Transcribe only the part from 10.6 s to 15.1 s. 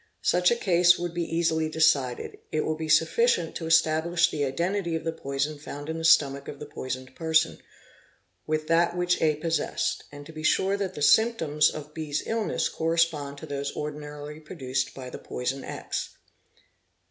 that the symptoms of B's illness correspond to those ordinarily produced